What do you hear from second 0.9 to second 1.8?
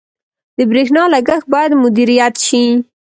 لګښت باید